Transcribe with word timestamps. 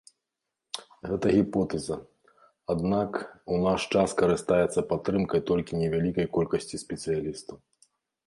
Гэта 1.09 1.33
гіпотэза, 1.35 1.97
аднак, 2.75 3.11
у 3.55 3.59
наш 3.65 3.81
час 3.97 4.09
карыстаецца 4.23 4.87
падтрымкай 4.93 5.41
толькі 5.53 5.79
невялікай 5.85 6.27
колькасці 6.39 6.81
спецыялістаў. 6.87 7.55